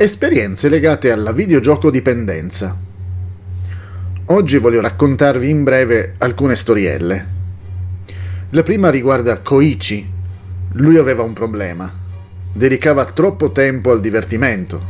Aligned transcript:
Esperienze 0.00 0.68
legate 0.68 1.10
alla 1.10 1.32
videogioco 1.32 1.90
dipendenza. 1.90 2.72
Oggi 4.26 4.58
voglio 4.58 4.80
raccontarvi 4.80 5.48
in 5.48 5.64
breve 5.64 6.14
alcune 6.18 6.54
storielle. 6.54 7.26
La 8.50 8.62
prima 8.62 8.90
riguarda 8.90 9.40
Koichi. 9.40 10.08
Lui 10.74 10.98
aveva 10.98 11.24
un 11.24 11.32
problema. 11.32 11.92
Dedicava 12.52 13.06
troppo 13.06 13.50
tempo 13.50 13.90
al 13.90 14.00
divertimento. 14.00 14.80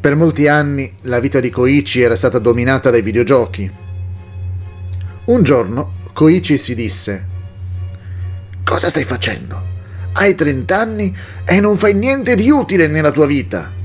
Per 0.00 0.14
molti 0.16 0.48
anni 0.48 0.96
la 1.02 1.20
vita 1.20 1.38
di 1.38 1.50
Koichi 1.50 2.00
era 2.00 2.16
stata 2.16 2.38
dominata 2.38 2.88
dai 2.88 3.02
videogiochi. 3.02 3.70
Un 5.26 5.42
giorno 5.42 5.92
Koichi 6.14 6.56
si 6.56 6.74
disse 6.74 7.26
Cosa 8.64 8.88
stai 8.88 9.04
facendo? 9.04 9.60
Hai 10.12 10.34
30 10.34 10.78
anni 10.78 11.14
e 11.44 11.60
non 11.60 11.76
fai 11.76 11.92
niente 11.92 12.34
di 12.34 12.48
utile 12.48 12.86
nella 12.86 13.10
tua 13.10 13.26
vita. 13.26 13.76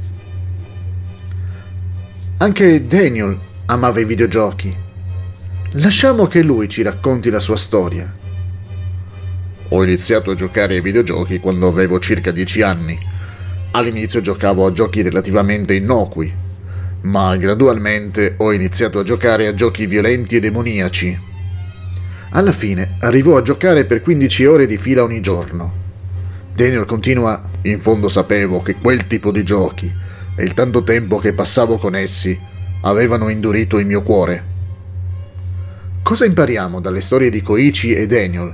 Anche 2.37 2.85
Daniel 2.85 3.39
amava 3.67 4.01
i 4.01 4.03
videogiochi. 4.03 4.75
Lasciamo 5.75 6.27
che 6.27 6.43
lui 6.43 6.67
ci 6.67 6.81
racconti 6.81 7.29
la 7.29 7.39
sua 7.39 7.55
storia. 7.55 8.13
Ho 9.69 9.81
iniziato 9.81 10.31
a 10.31 10.35
giocare 10.35 10.75
ai 10.75 10.81
videogiochi 10.81 11.39
quando 11.39 11.69
avevo 11.69 11.97
circa 11.97 12.31
10 12.31 12.61
anni. 12.61 12.99
All'inizio 13.71 14.19
giocavo 14.19 14.65
a 14.65 14.73
giochi 14.73 15.01
relativamente 15.01 15.75
innocui, 15.75 16.29
ma 17.03 17.37
gradualmente 17.37 18.33
ho 18.35 18.51
iniziato 18.51 18.99
a 18.99 19.03
giocare 19.03 19.47
a 19.47 19.55
giochi 19.55 19.85
violenti 19.85 20.35
e 20.35 20.41
demoniaci. 20.41 21.19
Alla 22.31 22.51
fine 22.51 22.97
arrivò 22.99 23.37
a 23.37 23.43
giocare 23.43 23.85
per 23.85 24.01
15 24.01 24.45
ore 24.45 24.65
di 24.65 24.77
fila 24.77 25.03
ogni 25.03 25.21
giorno. 25.21 25.73
Daniel 26.53 26.83
continua, 26.83 27.41
in 27.61 27.79
fondo 27.79 28.09
sapevo 28.09 28.61
che 28.61 28.75
quel 28.75 29.07
tipo 29.07 29.31
di 29.31 29.43
giochi 29.43 30.03
e 30.35 30.43
il 30.43 30.53
tanto 30.53 30.83
tempo 30.83 31.17
che 31.17 31.33
passavo 31.33 31.77
con 31.77 31.95
essi 31.95 32.37
avevano 32.81 33.29
indurito 33.29 33.77
il 33.79 33.85
mio 33.85 34.03
cuore. 34.03 34.53
Cosa 36.03 36.25
impariamo 36.25 36.79
dalle 36.79 37.01
storie 37.01 37.29
di 37.29 37.41
Koichi 37.41 37.93
e 37.95 38.05
Daniel? 38.05 38.53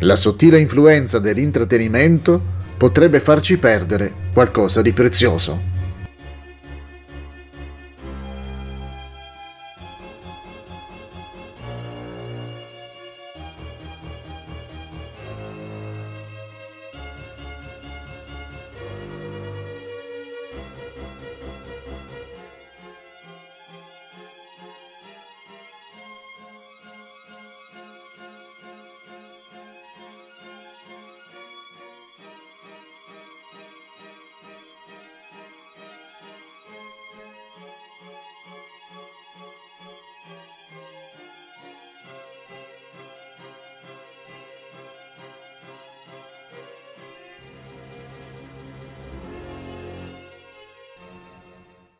La 0.00 0.16
sottile 0.16 0.58
influenza 0.58 1.18
dell'intrattenimento 1.18 2.52
potrebbe 2.76 3.20
farci 3.20 3.56
perdere 3.56 4.12
qualcosa 4.32 4.82
di 4.82 4.92
prezioso. 4.92 5.72